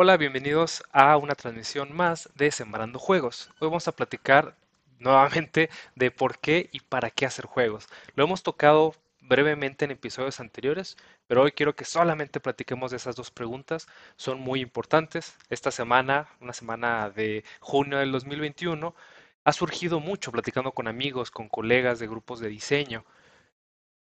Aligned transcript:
Hola, 0.00 0.16
bienvenidos 0.16 0.84
a 0.92 1.16
una 1.16 1.34
transmisión 1.34 1.92
más 1.92 2.28
de 2.36 2.52
Sembrando 2.52 3.00
Juegos. 3.00 3.50
Hoy 3.58 3.66
vamos 3.66 3.88
a 3.88 3.96
platicar 3.96 4.54
nuevamente 5.00 5.70
de 5.96 6.12
por 6.12 6.38
qué 6.38 6.70
y 6.72 6.78
para 6.78 7.10
qué 7.10 7.26
hacer 7.26 7.46
juegos. 7.46 7.88
Lo 8.14 8.22
hemos 8.22 8.44
tocado 8.44 8.94
brevemente 9.20 9.84
en 9.84 9.90
episodios 9.90 10.38
anteriores, 10.38 10.96
pero 11.26 11.42
hoy 11.42 11.50
quiero 11.50 11.74
que 11.74 11.84
solamente 11.84 12.38
platiquemos 12.38 12.92
de 12.92 12.98
esas 12.98 13.16
dos 13.16 13.32
preguntas. 13.32 13.88
Son 14.14 14.38
muy 14.38 14.60
importantes. 14.60 15.36
Esta 15.50 15.72
semana, 15.72 16.28
una 16.40 16.52
semana 16.52 17.10
de 17.10 17.42
junio 17.58 17.98
del 17.98 18.12
2021, 18.12 18.94
ha 19.42 19.52
surgido 19.52 19.98
mucho 19.98 20.30
platicando 20.30 20.70
con 20.70 20.86
amigos, 20.86 21.32
con 21.32 21.48
colegas 21.48 21.98
de 21.98 22.06
grupos 22.06 22.38
de 22.38 22.48
diseño. 22.48 23.04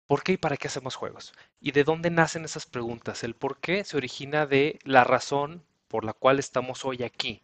¿Por 0.06 0.22
qué 0.22 0.32
y 0.32 0.36
para 0.36 0.58
qué 0.58 0.68
hacemos 0.68 0.94
juegos? 0.94 1.32
¿Y 1.58 1.72
de 1.72 1.84
dónde 1.84 2.10
nacen 2.10 2.44
esas 2.44 2.66
preguntas? 2.66 3.24
El 3.24 3.34
por 3.34 3.56
qué 3.60 3.82
se 3.82 3.96
origina 3.96 4.44
de 4.44 4.78
la 4.84 5.02
razón 5.02 5.64
por 5.88 6.04
la 6.04 6.12
cual 6.12 6.38
estamos 6.38 6.84
hoy 6.84 7.02
aquí. 7.02 7.42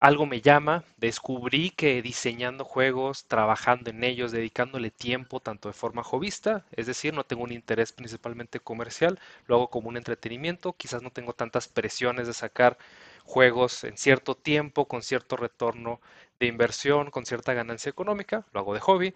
Algo 0.00 0.26
me 0.26 0.40
llama, 0.42 0.84
descubrí 0.98 1.70
que 1.70 2.00
diseñando 2.02 2.64
juegos, 2.64 3.24
trabajando 3.26 3.90
en 3.90 4.04
ellos, 4.04 4.32
dedicándole 4.32 4.90
tiempo 4.90 5.40
tanto 5.40 5.68
de 5.68 5.72
forma 5.72 6.04
jovista, 6.04 6.66
es 6.72 6.86
decir, 6.86 7.14
no 7.14 7.24
tengo 7.24 7.42
un 7.42 7.52
interés 7.52 7.90
principalmente 7.92 8.60
comercial, 8.60 9.18
lo 9.46 9.56
hago 9.56 9.70
como 9.70 9.88
un 9.88 9.96
entretenimiento, 9.96 10.74
quizás 10.74 11.02
no 11.02 11.10
tengo 11.10 11.32
tantas 11.32 11.68
presiones 11.68 12.26
de 12.26 12.34
sacar 12.34 12.76
juegos 13.24 13.82
en 13.84 13.96
cierto 13.96 14.34
tiempo, 14.36 14.86
con 14.86 15.02
cierto 15.02 15.36
retorno 15.36 16.00
de 16.38 16.46
inversión, 16.48 17.10
con 17.10 17.24
cierta 17.24 17.54
ganancia 17.54 17.88
económica, 17.90 18.44
lo 18.52 18.60
hago 18.60 18.74
de 18.74 18.80
hobby, 18.80 19.14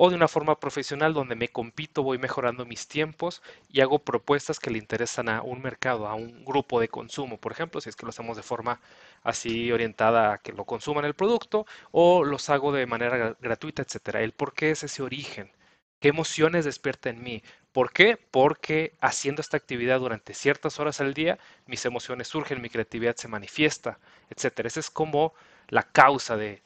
o 0.00 0.10
de 0.10 0.14
una 0.16 0.28
forma 0.28 0.60
profesional 0.60 1.12
donde 1.12 1.34
me 1.34 1.48
compito, 1.48 2.04
voy 2.04 2.18
mejorando 2.18 2.64
mis 2.64 2.86
tiempos 2.86 3.42
y 3.68 3.80
hago 3.80 3.98
propuestas 3.98 4.60
que 4.60 4.70
le 4.70 4.78
interesan 4.78 5.28
a 5.28 5.42
un 5.42 5.60
mercado, 5.60 6.06
a 6.06 6.14
un 6.14 6.44
grupo 6.44 6.78
de 6.78 6.88
consumo, 6.88 7.36
por 7.38 7.50
ejemplo, 7.50 7.80
si 7.80 7.88
es 7.88 7.96
que 7.96 8.06
lo 8.06 8.10
hacemos 8.10 8.36
de 8.36 8.44
forma 8.44 8.80
así 9.24 9.72
orientada 9.72 10.34
a 10.34 10.38
que 10.38 10.52
lo 10.52 10.64
consuman 10.66 11.04
el 11.04 11.14
producto 11.14 11.66
o 11.90 12.22
los 12.22 12.48
hago 12.48 12.70
de 12.70 12.86
manera 12.86 13.36
gratuita, 13.40 13.82
etcétera. 13.82 14.22
El 14.22 14.30
por 14.32 14.54
qué 14.54 14.70
es 14.70 14.84
ese 14.84 15.02
origen, 15.02 15.50
qué 15.98 16.08
emociones 16.10 16.64
despierta 16.64 17.10
en 17.10 17.20
mí. 17.20 17.42
¿Por 17.72 17.90
qué? 17.92 18.16
Porque 18.30 18.94
haciendo 19.00 19.42
esta 19.42 19.56
actividad 19.56 19.98
durante 19.98 20.32
ciertas 20.32 20.78
horas 20.78 21.00
al 21.00 21.12
día, 21.12 21.40
mis 21.66 21.84
emociones 21.84 22.28
surgen, 22.28 22.62
mi 22.62 22.70
creatividad 22.70 23.16
se 23.16 23.26
manifiesta, 23.26 23.98
etcétera. 24.30 24.68
Esa 24.68 24.78
es 24.78 24.90
como 24.90 25.34
la 25.68 25.82
causa 25.82 26.36
de 26.36 26.62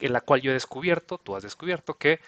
en 0.00 0.12
la 0.12 0.20
cual 0.20 0.40
yo 0.42 0.50
he 0.50 0.54
descubierto, 0.54 1.18
tú 1.18 1.36
has 1.36 1.42
descubierto 1.42 1.94
que 1.98 2.20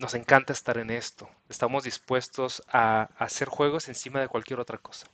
nos 0.00 0.14
encanta 0.14 0.54
estar 0.54 0.78
en 0.78 0.90
esto. 0.90 1.28
Estamos 1.50 1.84
dispuestos 1.84 2.62
a, 2.68 3.10
hacer 3.18 3.48
juegos 3.48 3.88
encima 3.88 4.18
de 4.20 4.28
cualquier 4.28 4.58
otra 4.58 4.78
cosa. 4.78 5.06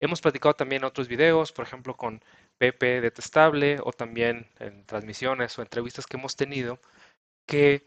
Hemos 0.00 0.20
platicado 0.20 0.54
también 0.54 0.84
otros 0.84 1.08
videos, 1.08 1.50
por 1.50 1.64
ejemplo 1.64 1.96
con 1.96 2.22
Pepe 2.58 3.00
Detestable 3.00 3.78
o 3.82 3.92
también 3.92 4.50
en 4.58 4.84
transmisiones 4.84 5.58
o 5.58 5.62
entrevistas 5.62 6.06
que 6.06 6.18
hemos 6.18 6.36
tenido, 6.36 6.78
que 7.46 7.86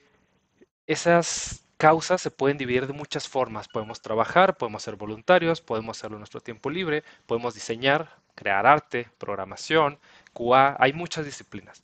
esas 0.87 1.63
causas 1.77 2.21
se 2.21 2.31
pueden 2.31 2.57
dividir 2.57 2.87
de 2.87 2.93
muchas 2.93 3.27
formas. 3.29 3.67
Podemos 3.67 4.01
trabajar, 4.01 4.57
podemos 4.57 4.81
ser 4.81 4.95
voluntarios, 4.95 5.61
podemos 5.61 5.97
hacerlo 5.97 6.17
en 6.17 6.21
nuestro 6.21 6.41
tiempo 6.41 6.71
libre, 6.71 7.03
podemos 7.27 7.53
diseñar, 7.53 8.15
crear 8.33 8.65
arte, 8.65 9.11
programación, 9.19 9.99
QA, 10.33 10.75
hay 10.79 10.93
muchas 10.93 11.25
disciplinas 11.25 11.83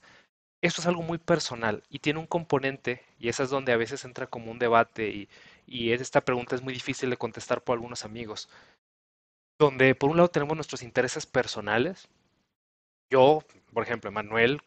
esto 0.62 0.82
es 0.82 0.88
algo 0.88 1.02
muy 1.02 1.18
personal 1.18 1.84
y 1.90 2.00
tiene 2.00 2.20
un 2.20 2.28
componente, 2.28 3.04
y 3.20 3.30
esa 3.30 3.44
es 3.44 3.50
donde 3.50 3.74
a 3.74 3.78
veces 3.78 4.06
entra 4.06 4.28
como 4.28 4.52
un 4.52 4.60
debate 4.60 5.10
y, 5.10 5.30
y 5.68 5.92
esta 5.92 6.22
pregunta 6.22 6.56
es 6.56 6.62
muy 6.62 6.74
difícil 6.74 7.10
de 7.10 7.18
contestar 7.18 7.64
por 7.64 7.74
algunos 7.74 8.06
amigos, 8.06 8.50
donde 9.60 9.96
por 9.96 10.10
un 10.10 10.18
lado 10.18 10.30
tenemos 10.30 10.56
nuestros 10.56 10.84
intereses 10.84 11.26
personales. 11.26 12.08
Yo, 13.12 13.44
por 13.74 13.84
ejemplo, 13.84 14.10
Emanuel, 14.10 14.62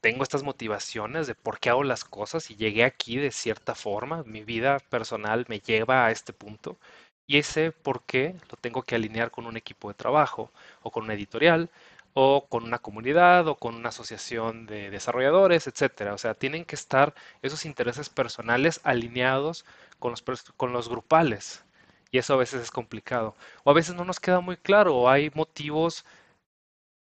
tengo 0.00 0.22
estas 0.22 0.42
motivaciones 0.42 1.26
de 1.26 1.34
por 1.34 1.58
qué 1.58 1.70
hago 1.70 1.82
las 1.82 2.04
cosas 2.04 2.50
y 2.50 2.56
llegué 2.56 2.84
aquí 2.84 3.16
de 3.16 3.30
cierta 3.30 3.74
forma, 3.74 4.22
mi 4.24 4.44
vida 4.44 4.78
personal 4.90 5.46
me 5.48 5.60
lleva 5.60 6.06
a 6.06 6.10
este 6.10 6.32
punto. 6.34 6.78
Y 7.26 7.38
ese 7.38 7.72
por 7.72 8.02
qué 8.02 8.34
lo 8.50 8.58
tengo 8.58 8.82
que 8.82 8.96
alinear 8.96 9.30
con 9.30 9.46
un 9.46 9.56
equipo 9.56 9.88
de 9.88 9.94
trabajo 9.94 10.52
o 10.82 10.90
con 10.90 11.04
una 11.04 11.14
editorial 11.14 11.70
o 12.14 12.46
con 12.48 12.64
una 12.64 12.78
comunidad 12.78 13.48
o 13.48 13.56
con 13.56 13.74
una 13.74 13.90
asociación 13.90 14.66
de 14.66 14.90
desarrolladores, 14.90 15.66
etcétera. 15.66 16.14
O 16.14 16.18
sea, 16.18 16.34
tienen 16.34 16.64
que 16.64 16.76
estar 16.76 17.14
esos 17.42 17.64
intereses 17.66 18.08
personales 18.08 18.80
alineados 18.84 19.64
con 19.98 20.12
los, 20.12 20.22
con 20.56 20.72
los 20.72 20.88
grupales. 20.88 21.64
Y 22.10 22.18
eso 22.18 22.34
a 22.34 22.36
veces 22.38 22.62
es 22.62 22.70
complicado. 22.70 23.36
O 23.64 23.70
a 23.70 23.74
veces 23.74 23.94
no 23.96 24.04
nos 24.04 24.20
queda 24.20 24.40
muy 24.40 24.56
claro, 24.56 24.96
o 24.96 25.08
hay 25.08 25.30
motivos, 25.34 26.04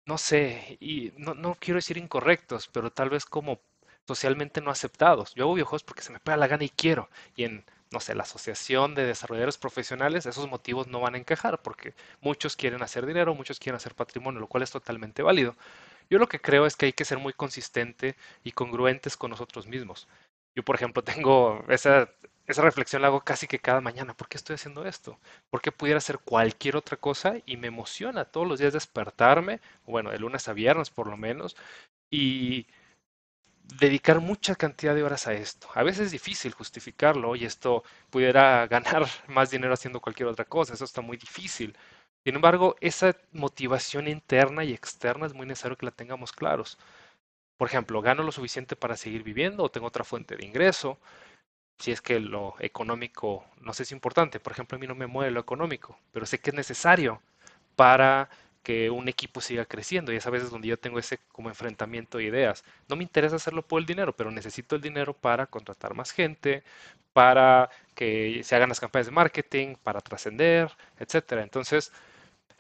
no 0.07 0.19
sé, 0.19 0.77
y 0.81 1.13
no, 1.17 1.35
no 1.35 1.57
quiero 1.59 1.79
decir 1.79 1.97
incorrectos, 1.97 2.69
pero 2.69 2.91
tal 2.93 3.11
vez 3.11 3.25
como 3.25 3.61
socialmente 4.07 4.61
no 4.61 4.71
aceptados. 4.71 5.35
Yo 5.35 5.45
hago 5.45 5.55
videojuegos 5.55 5.85
porque 5.85 6.03
se 6.03 6.13
me 6.13 6.21
pega 6.21 6.37
la 6.37 6.49
gana 6.49 6.65
y 6.65 6.69
quiero. 6.71 7.09
Y 7.37 7.45
en 7.45 7.65
no 7.91 8.01
sé, 8.01 8.15
la 8.15 8.23
asociación 8.23 8.95
de 8.95 9.05
desarrolladores 9.05 9.59
profesionales, 9.59 10.27
esos 10.27 10.49
motivos 10.49 10.87
no 10.89 11.01
van 11.01 11.15
a 11.15 11.19
encajar 11.19 11.61
porque 11.63 11.95
muchos 12.21 12.57
quieren 12.57 12.83
hacer 12.83 13.07
dinero, 13.07 13.35
muchos 13.35 13.59
quieren 13.59 13.77
hacer 13.77 13.95
patrimonio, 13.95 14.41
lo 14.41 14.47
cual 14.49 14.63
es 14.63 14.71
totalmente 14.71 15.23
válido. 15.23 15.57
Yo 16.09 16.19
lo 16.19 16.29
que 16.29 16.41
creo 16.41 16.67
es 16.67 16.77
que 16.77 16.87
hay 16.87 16.93
que 16.93 17.05
ser 17.05 17.19
muy 17.19 17.33
consistente 17.33 18.17
y 18.45 18.53
congruentes 18.53 19.17
con 19.17 19.31
nosotros 19.31 19.67
mismos. 19.67 20.09
Yo, 20.55 20.65
por 20.65 20.77
ejemplo, 20.77 21.03
tengo 21.05 21.65
esa, 21.69 22.11
esa 22.47 22.63
reflexión 22.63 23.03
la 23.03 23.09
hago 23.09 23.21
casi 23.23 23.47
que 23.47 23.59
cada 23.61 23.81
mañana. 23.81 24.15
¿Por 24.15 24.29
qué 24.29 24.37
estoy 24.37 24.55
haciendo 24.55 24.85
esto? 24.87 25.19
¿Por 25.51 25.61
qué 25.61 25.73
pudiera 25.73 25.99
hacer 25.99 26.19
cualquier 26.19 26.77
otra 26.77 26.97
cosa? 26.97 27.35
Y 27.47 27.57
me 27.57 27.69
emociona 27.69 28.25
todos 28.25 28.47
los 28.49 28.59
días 28.59 28.73
despertarme, 28.73 29.61
bueno, 29.87 30.11
de 30.11 30.19
lunes 30.19 30.49
a 30.49 30.53
viernes 30.53 30.91
por 30.91 31.07
lo 31.09 31.17
menos, 31.17 31.57
y 32.11 32.67
dedicar 33.79 34.21
mucha 34.21 34.55
cantidad 34.57 34.95
de 34.95 35.03
horas 35.03 35.27
a 35.27 35.33
esto. 35.33 35.69
A 35.75 35.83
veces 35.83 36.07
es 36.07 36.13
difícil 36.13 36.53
justificarlo 36.53 37.37
y 37.37 37.45
esto 37.45 37.85
pudiera 38.11 38.67
ganar 38.69 39.07
más 39.29 39.51
dinero 39.51 39.75
haciendo 39.75 40.01
cualquier 40.01 40.29
otra 40.29 40.45
cosa, 40.45 40.75
eso 40.75 40.85
está 40.85 41.01
muy 41.01 41.17
difícil. 41.17 41.77
Sin 42.25 42.35
embargo, 42.37 42.77
esa 42.81 43.17
motivación 43.33 44.09
interna 44.09 44.65
y 44.65 44.73
externa 44.73 45.27
es 45.27 45.35
muy 45.35 45.47
necesario 45.47 45.77
que 45.77 45.87
la 45.87 45.93
tengamos 45.93 46.33
claros. 46.33 46.79
Por 47.59 47.69
ejemplo, 47.69 48.03
¿gano 48.03 48.23
lo 48.23 48.33
suficiente 48.33 48.77
para 48.77 48.97
seguir 48.97 49.23
viviendo 49.23 49.65
o 49.65 49.71
tengo 49.71 49.87
otra 49.89 50.05
fuente 50.05 50.37
de 50.37 50.47
ingreso? 50.47 50.99
Si 51.79 51.93
es 51.93 52.01
que 52.03 52.21
lo 52.21 52.55
económico 52.61 53.45
no 53.61 53.73
sé 53.73 53.85
si 53.85 53.91
es 53.91 53.93
importante. 53.93 54.41
Por 54.41 54.53
ejemplo, 54.53 54.77
a 54.77 54.81
mí 54.81 54.87
no 54.87 54.95
me 54.95 55.07
mueve 55.07 55.31
lo 55.31 55.41
económico, 55.41 55.99
pero 56.13 56.27
sé 56.27 56.39
que 56.41 56.51
es 56.51 56.57
necesario 56.57 57.23
para 57.77 58.31
que 58.63 58.91
un 58.91 59.09
equipo 59.09 59.41
siga 59.41 59.65
creciendo 59.65 60.13
y 60.13 60.17
es 60.17 60.27
a 60.27 60.31
veces 60.31 60.51
donde 60.51 60.69
yo 60.69 60.79
tengo 60.79 60.99
ese 60.99 61.19
como 61.33 61.49
enfrentamiento 61.49 62.19
de 62.19 62.25
ideas. 62.25 62.65
No 62.89 62.97
me 62.97 63.03
interesa 63.05 63.37
hacerlo 63.37 63.63
por 63.67 63.81
el 63.81 63.87
dinero, 63.87 64.15
pero 64.17 64.31
necesito 64.31 64.77
el 64.77 64.83
dinero 64.83 65.15
para 65.15 65.47
contratar 65.47 65.95
más 65.95 66.13
gente, 66.13 66.63
para 67.13 67.71
que 67.95 68.43
se 68.45 68.57
hagan 68.57 68.69
las 68.69 68.81
campañas 68.81 69.07
de 69.07 69.13
marketing, 69.13 69.77
para 69.83 70.01
trascender, 70.01 70.71
etcétera. 70.99 71.43
Entonces, 71.43 71.93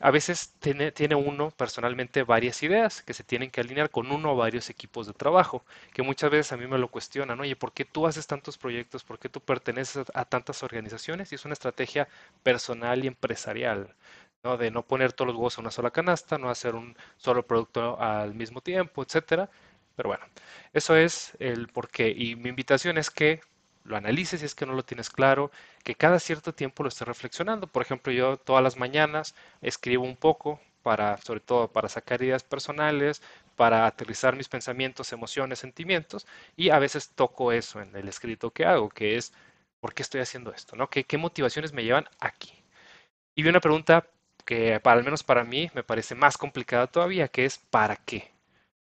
a 0.00 0.10
veces 0.10 0.54
tiene, 0.60 0.92
tiene, 0.92 1.14
uno 1.14 1.50
personalmente 1.50 2.22
varias 2.22 2.62
ideas 2.62 3.02
que 3.02 3.12
se 3.14 3.22
tienen 3.24 3.50
que 3.50 3.60
alinear 3.60 3.90
con 3.90 4.10
uno 4.10 4.32
o 4.32 4.36
varios 4.36 4.70
equipos 4.70 5.06
de 5.06 5.12
trabajo, 5.12 5.64
que 5.92 6.02
muchas 6.02 6.30
veces 6.30 6.52
a 6.52 6.56
mí 6.56 6.66
me 6.66 6.78
lo 6.78 6.88
cuestionan, 6.88 7.38
oye, 7.40 7.54
¿por 7.56 7.72
qué 7.72 7.84
tú 7.84 8.06
haces 8.06 8.26
tantos 8.26 8.56
proyectos? 8.58 9.04
¿Por 9.04 9.18
qué 9.18 9.28
tú 9.28 9.40
perteneces 9.40 10.06
a 10.14 10.24
tantas 10.24 10.62
organizaciones? 10.62 11.32
Y 11.32 11.34
es 11.34 11.44
una 11.44 11.52
estrategia 11.54 12.08
personal 12.42 13.04
y 13.04 13.08
empresarial. 13.08 13.94
¿No? 14.42 14.56
De 14.56 14.70
no 14.70 14.86
poner 14.86 15.12
todos 15.12 15.28
los 15.28 15.36
huevos 15.36 15.58
en 15.58 15.62
una 15.62 15.70
sola 15.70 15.90
canasta, 15.90 16.38
no 16.38 16.50
hacer 16.50 16.74
un 16.74 16.96
solo 17.16 17.46
producto 17.46 18.00
al 18.00 18.34
mismo 18.34 18.60
tiempo, 18.60 19.02
etcétera. 19.02 19.50
Pero 19.96 20.08
bueno, 20.10 20.24
eso 20.72 20.96
es 20.96 21.32
el 21.40 21.68
porqué. 21.68 22.10
Y 22.16 22.36
mi 22.36 22.48
invitación 22.48 22.98
es 22.98 23.10
que 23.10 23.40
lo 23.84 23.96
analices 23.96 24.40
si 24.40 24.46
es 24.46 24.54
que 24.54 24.66
no 24.66 24.74
lo 24.74 24.84
tienes 24.84 25.10
claro, 25.10 25.50
que 25.84 25.94
cada 25.94 26.18
cierto 26.18 26.54
tiempo 26.54 26.82
lo 26.82 26.88
estés 26.88 27.08
reflexionando. 27.08 27.66
Por 27.66 27.82
ejemplo, 27.82 28.12
yo 28.12 28.36
todas 28.38 28.62
las 28.62 28.76
mañanas 28.76 29.34
escribo 29.62 30.04
un 30.04 30.16
poco 30.16 30.60
para, 30.82 31.18
sobre 31.18 31.40
todo 31.40 31.68
para 31.68 31.88
sacar 31.88 32.22
ideas 32.22 32.44
personales, 32.44 33.22
para 33.56 33.86
aterrizar 33.86 34.36
mis 34.36 34.48
pensamientos, 34.48 35.12
emociones, 35.12 35.58
sentimientos, 35.58 36.26
y 36.56 36.70
a 36.70 36.78
veces 36.78 37.10
toco 37.14 37.52
eso 37.52 37.80
en 37.80 37.94
el 37.96 38.08
escrito 38.08 38.50
que 38.52 38.64
hago, 38.64 38.88
que 38.88 39.16
es 39.16 39.32
¿por 39.80 39.94
qué 39.94 40.02
estoy 40.02 40.20
haciendo 40.22 40.52
esto? 40.52 40.76
¿no? 40.76 40.88
¿Qué, 40.88 41.04
qué 41.04 41.18
motivaciones 41.18 41.72
me 41.72 41.84
llevan 41.84 42.08
aquí? 42.20 42.52
Y 43.34 43.42
vi 43.42 43.48
una 43.50 43.60
pregunta 43.60 44.06
que 44.42 44.80
para, 44.80 44.98
al 44.98 45.04
menos 45.04 45.22
para 45.22 45.44
mí 45.44 45.70
me 45.74 45.82
parece 45.82 46.14
más 46.14 46.36
complicada 46.38 46.86
todavía, 46.86 47.28
que 47.28 47.44
es 47.44 47.58
¿para 47.58 47.96
qué? 47.96 48.32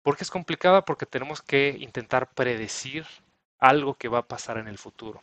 ¿Por 0.03 0.17
qué 0.17 0.25
es 0.25 0.31
complicada? 0.31 0.85
Porque 0.85 1.07
tenemos 1.07 1.43
que 1.43 1.77
intentar 1.79 2.33
predecir 2.35 3.07
algo 3.59 3.95
que 3.95 4.09
va 4.09 4.19
a 4.19 4.29
pasar 4.29 4.59
en 4.59 4.69
el 4.69 4.79
futuro. 4.79 5.23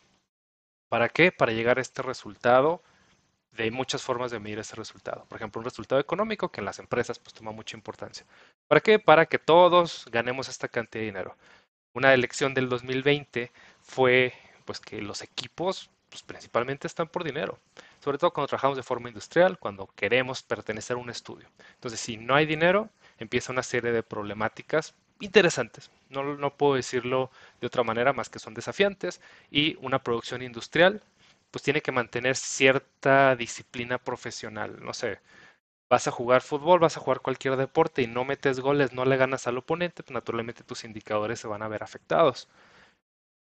¿Para 0.89 1.09
qué? 1.09 1.31
Para 1.31 1.51
llegar 1.51 1.77
a 1.77 1.81
este 1.81 2.01
resultado 2.01 2.81
de 3.51 3.71
muchas 3.71 4.01
formas 4.01 4.31
de 4.31 4.39
medir 4.39 4.59
ese 4.59 4.75
resultado. 4.75 5.25
Por 5.25 5.37
ejemplo, 5.37 5.59
un 5.59 5.65
resultado 5.65 5.99
económico 5.99 6.49
que 6.49 6.61
en 6.61 6.65
las 6.65 6.79
empresas 6.79 7.19
pues 7.19 7.33
toma 7.33 7.51
mucha 7.51 7.75
importancia. 7.75 8.25
¿Para 8.67 8.81
qué? 8.81 8.99
Para 8.99 9.25
que 9.25 9.39
todos 9.39 10.05
ganemos 10.11 10.47
esta 10.47 10.67
cantidad 10.67 11.01
de 11.01 11.07
dinero. 11.07 11.35
Una 11.93 12.13
elección 12.13 12.53
del 12.53 12.69
2020 12.69 13.51
fue 13.81 14.33
pues 14.65 14.79
que 14.79 15.01
los 15.01 15.21
equipos 15.21 15.89
pues, 16.09 16.23
principalmente 16.23 16.87
están 16.87 17.07
por 17.07 17.23
dinero. 17.23 17.59
Sobre 17.99 18.17
todo 18.17 18.31
cuando 18.31 18.47
trabajamos 18.47 18.77
de 18.77 18.83
forma 18.83 19.09
industrial, 19.09 19.59
cuando 19.59 19.87
queremos 19.95 20.43
pertenecer 20.43 20.95
a 20.97 20.99
un 20.99 21.09
estudio. 21.09 21.47
Entonces, 21.75 21.99
si 21.99 22.17
no 22.17 22.35
hay 22.35 22.45
dinero, 22.45 22.89
empieza 23.17 23.51
una 23.51 23.63
serie 23.63 23.91
de 23.91 24.03
problemáticas 24.03 24.95
interesantes. 25.19 25.91
No, 26.09 26.23
no 26.37 26.55
puedo 26.57 26.75
decirlo 26.75 27.29
de 27.61 27.67
otra 27.67 27.83
manera 27.83 28.13
más 28.13 28.29
que 28.29 28.39
son 28.39 28.53
desafiantes 28.53 29.21
y 29.51 29.77
una 29.81 30.03
producción 30.03 30.41
industrial 30.41 31.03
pues 31.51 31.63
tiene 31.63 31.81
que 31.81 31.91
mantener 31.91 32.35
cierta 32.35 33.35
disciplina 33.35 33.97
profesional. 33.97 34.77
No 34.83 34.93
sé, 34.93 35.19
vas 35.89 36.07
a 36.07 36.11
jugar 36.11 36.41
fútbol, 36.41 36.79
vas 36.79 36.97
a 36.97 37.01
jugar 37.01 37.21
cualquier 37.21 37.57
deporte 37.57 38.01
y 38.01 38.07
no 38.07 38.25
metes 38.25 38.59
goles, 38.61 38.93
no 38.93 39.05
le 39.05 39.17
ganas 39.17 39.47
al 39.47 39.57
oponente, 39.57 40.03
pues 40.03 40.13
naturalmente 40.13 40.63
tus 40.63 40.83
indicadores 40.85 41.39
se 41.39 41.47
van 41.47 41.61
a 41.63 41.67
ver 41.67 41.83
afectados. 41.83 42.49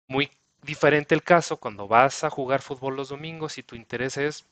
Muy 0.09 0.31
diferente 0.63 1.15
el 1.15 1.23
caso 1.23 1.59
cuando 1.59 1.89
vas 1.89 2.25
a 2.25 2.31
jugar 2.31 2.63
fútbol 2.63 2.97
los 2.97 3.09
domingos 3.09 3.59
y 3.59 3.63
tu 3.63 3.77
interés 3.77 4.17
es 4.17 4.47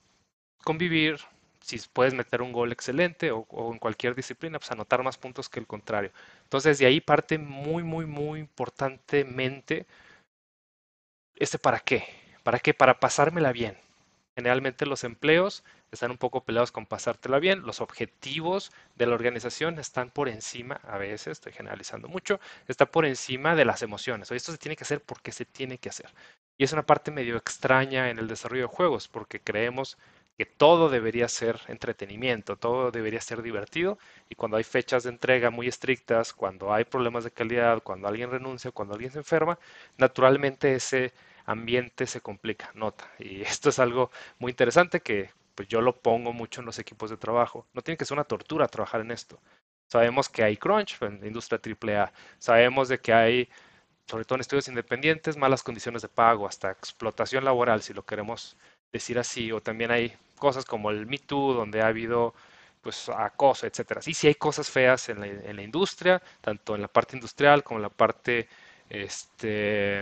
convivir, 0.65 1.19
si 1.61 1.79
puedes 1.93 2.15
meter 2.15 2.43
un 2.43 2.53
gol 2.53 2.73
excelente 2.73 3.31
o, 3.33 3.47
en 3.73 3.79
cualquier 3.79 4.15
disciplina, 4.15 4.59
pues 4.59 4.71
anotar 4.73 5.03
más 5.03 5.19
puntos 5.19 5.49
que 5.49 5.61
el 5.61 5.67
contrario. 5.67 6.12
Entonces 6.45 6.79
de 6.79 6.87
ahí 6.87 7.01
parte 7.01 7.39
muy, 7.39 7.83
muy, 7.83 8.07
muy 8.07 8.41
importantemente 8.41 9.87
este 11.37 11.59
para 11.59 11.81
qué. 11.81 12.05
¿Para 12.43 12.59
qué? 12.59 12.75
Para 12.75 13.01
pasármela 13.01 13.53
bien. 13.53 13.77
Generalmente 14.37 14.87
los 14.87 15.05
empleos 15.05 15.65
están 15.93 16.11
un 16.11 16.19
poco 16.19 16.45
peleados 16.45 16.73
con 16.73 16.87
pasártela 16.87 17.39
bien. 17.39 17.63
Los 17.63 17.81
objetivos 17.81 18.73
de 18.97 19.07
la 19.07 19.15
organización 19.15 19.79
están 19.79 20.11
por 20.11 20.29
encima, 20.29 20.81
a 20.85 20.99
veces, 20.99 21.29
estoy 21.29 21.53
generalizando 21.53 22.09
mucho, 22.09 22.41
está 22.69 22.87
por 22.87 23.07
encima 23.07 23.55
de 23.55 23.65
las 23.65 23.83
emociones. 23.83 24.31
Esto 24.31 24.53
se 24.53 24.59
tiene 24.59 24.77
que 24.77 24.85
hacer 24.85 25.03
porque 25.03 25.33
se 25.33 25.45
tiene 25.45 25.79
que 25.79 25.89
hacer. 25.89 26.11
Y 26.59 26.65
es 26.65 26.73
una 26.73 26.87
parte 26.87 27.11
medio 27.11 27.37
extraña 27.37 28.11
en 28.11 28.19
el 28.19 28.29
desarrollo 28.29 28.63
de 28.63 28.75
juegos, 28.75 29.09
porque 29.09 29.41
creemos 29.41 29.97
que 30.41 30.47
todo 30.47 30.89
debería 30.89 31.29
ser 31.29 31.61
entretenimiento, 31.69 32.57
todo 32.57 32.91
debería 32.91 33.21
ser 33.21 33.43
divertido 33.43 33.99
y 34.31 34.37
cuando 34.37 34.57
hay 34.57 34.65
fechas 34.65 35.03
de 35.03 35.11
entrega 35.11 35.51
muy 35.51 35.69
estrictas, 35.69 36.33
cuando 36.33 36.73
hay 36.73 36.85
problemas 36.85 37.25
de 37.25 37.31
calidad, 37.31 37.83
cuando 37.83 38.09
alguien 38.09 38.31
renuncia, 38.31 38.71
cuando 38.71 38.95
alguien 38.95 39.13
se 39.13 39.19
enferma, 39.19 39.59
naturalmente 39.99 40.75
ese 40.75 41.13
ambiente 41.45 42.07
se 42.07 42.23
complica, 42.23 42.71
nota. 42.75 43.11
Y 43.19 43.43
esto 43.43 43.69
es 43.69 43.79
algo 43.79 44.11
muy 44.39 44.51
interesante 44.53 45.01
que 45.01 45.31
pues 45.61 45.69
yo 45.69 45.83
lo 45.83 45.95
pongo 46.01 46.33
mucho 46.33 46.62
en 46.62 46.67
los 46.67 46.79
equipos 46.79 47.11
de 47.11 47.19
trabajo. 47.19 47.67
No 47.75 47.83
tiene 47.83 47.99
que 47.99 48.07
ser 48.07 48.15
una 48.15 48.25
tortura 48.25 48.67
trabajar 48.67 49.03
en 49.03 49.11
esto. 49.11 49.39
Sabemos 49.89 50.31
que 50.31 50.43
hay 50.43 50.57
crunch 50.57 50.97
en 51.03 51.21
la 51.21 51.27
industria 51.27 51.61
AAA. 51.62 52.11
Sabemos 52.39 52.89
de 52.89 52.99
que 52.99 53.12
hay, 53.12 53.47
sobre 54.07 54.25
todo 54.25 54.37
en 54.37 54.41
estudios 54.41 54.69
independientes, 54.69 55.37
malas 55.37 55.62
condiciones 55.62 56.01
de 56.01 56.09
pago, 56.09 56.47
hasta 56.49 56.71
explotación 56.71 57.45
laboral, 57.45 57.83
si 57.83 57.93
lo 57.93 58.07
queremos 58.07 58.57
decir 58.91 59.19
así. 59.19 59.53
O 59.53 59.61
también 59.61 59.91
hay 59.91 60.17
cosas 60.39 60.65
como 60.65 60.91
el 60.91 61.05
Me 61.07 61.19
Too, 61.19 61.53
donde 61.53 61.83
ha 61.83 61.89
habido 61.89 62.33
pues 62.81 63.11
acoso, 63.11 63.67
etcétera. 63.67 64.01
Sí, 64.01 64.15
sí 64.15 64.29
hay 64.29 64.37
cosas 64.37 64.71
feas 64.71 65.11
en 65.11 65.21
la, 65.21 65.62
industria, 65.62 66.23
tanto 66.41 66.75
en 66.75 66.81
la 66.81 66.89
parte 66.89 67.17
industrial 67.17 67.62
como 67.62 67.81
en 67.81 67.83
la 67.83 67.91
parte 67.91 68.49
este, 68.89 70.01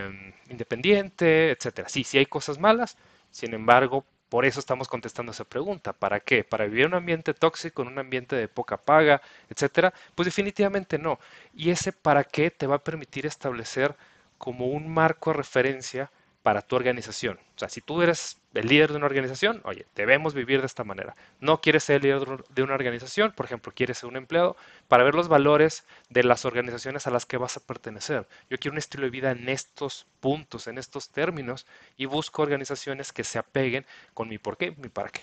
independiente, 0.49 1.51
etcétera. 1.51 1.89
Sí, 1.89 2.05
sí 2.05 2.17
hay 2.17 2.27
cosas 2.27 2.57
malas, 2.59 2.95
sin 3.29 3.53
embargo, 3.53 4.05
por 4.29 4.45
eso 4.45 4.59
estamos 4.59 4.87
contestando 4.87 5.31
esa 5.31 5.43
pregunta. 5.45 5.93
¿Para 5.93 6.19
qué? 6.19 6.43
¿Para 6.43 6.65
vivir 6.65 6.81
en 6.85 6.87
un 6.89 6.95
ambiente 6.95 7.33
tóxico, 7.33 7.81
en 7.81 7.89
un 7.89 7.99
ambiente 7.99 8.35
de 8.35 8.47
poca 8.47 8.77
paga, 8.77 9.21
etcétera? 9.49 9.93
Pues 10.15 10.25
definitivamente 10.25 10.97
no. 10.99 11.19
Y 11.53 11.71
ese 11.71 11.91
para 11.91 12.23
qué 12.23 12.51
te 12.51 12.67
va 12.67 12.75
a 12.75 12.83
permitir 12.83 13.25
establecer 13.25 13.95
como 14.37 14.67
un 14.67 14.87
marco 14.93 15.31
de 15.31 15.37
referencia 15.37 16.11
para 16.49 16.63
tu 16.63 16.75
organización. 16.75 17.37
O 17.55 17.59
sea, 17.59 17.69
si 17.69 17.79
tú 17.79 18.01
eres 18.01 18.39
el 18.55 18.67
líder 18.67 18.89
de 18.89 18.97
una 18.97 19.05
organización, 19.05 19.61
oye, 19.65 19.85
debemos 19.93 20.33
vivir 20.33 20.61
de 20.61 20.65
esta 20.65 20.83
manera. 20.83 21.15
No 21.39 21.61
quieres 21.61 21.83
ser 21.83 21.97
el 21.97 22.01
líder 22.01 22.43
de 22.49 22.63
una 22.63 22.73
organización, 22.73 23.33
por 23.33 23.45
ejemplo, 23.45 23.71
quieres 23.71 23.99
ser 23.99 24.09
un 24.09 24.15
empleado, 24.15 24.57
para 24.87 25.03
ver 25.03 25.13
los 25.13 25.27
valores 25.27 25.85
de 26.09 26.23
las 26.23 26.45
organizaciones 26.45 27.05
a 27.05 27.11
las 27.11 27.27
que 27.27 27.37
vas 27.37 27.55
a 27.55 27.59
pertenecer. 27.59 28.27
Yo 28.49 28.57
quiero 28.57 28.73
un 28.73 28.79
estilo 28.79 29.03
de 29.03 29.11
vida 29.11 29.29
en 29.29 29.47
estos 29.47 30.07
puntos, 30.21 30.65
en 30.65 30.79
estos 30.79 31.11
términos, 31.11 31.67
y 31.97 32.05
busco 32.07 32.41
organizaciones 32.41 33.13
que 33.13 33.23
se 33.23 33.37
apeguen 33.37 33.85
con 34.15 34.27
mi 34.27 34.39
por 34.39 34.57
qué, 34.57 34.71
mi 34.71 34.89
para 34.89 35.09
qué. 35.09 35.21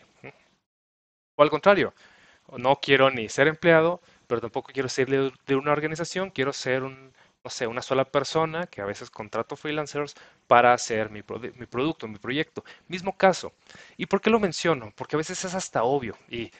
O 1.34 1.42
al 1.42 1.50
contrario, 1.50 1.92
no 2.56 2.76
quiero 2.76 3.10
ni 3.10 3.28
ser 3.28 3.48
empleado, 3.48 4.00
pero 4.28 4.40
tampoco 4.40 4.70
quiero 4.72 4.88
ser 4.88 5.10
líder 5.10 5.32
de 5.44 5.56
una 5.56 5.72
organización, 5.72 6.30
quiero 6.30 6.52
ser 6.52 6.84
un 6.84 7.12
no 7.46 7.50
sé, 7.50 7.68
una 7.68 7.80
sola 7.80 8.04
persona, 8.04 8.66
que 8.66 8.80
a 8.82 8.86
veces 8.86 9.08
contrato 9.08 9.54
freelancers 9.54 10.16
para 10.48 10.72
hacer 10.72 11.10
mi, 11.10 11.22
mi, 11.54 11.66
producto, 11.66 12.08
mi 12.08 12.18
proyecto. 12.18 12.64
Mismo 12.88 13.16
caso. 13.16 13.52
¿Y 13.96 14.06
por 14.06 14.20
qué 14.20 14.30
lo 14.30 14.40
menciono? 14.40 14.92
Porque 14.96 15.14
a 15.14 15.18
veces 15.18 15.44
es 15.44 15.54
hasta 15.54 15.84
obvio. 15.84 16.18
Y 16.28 16.50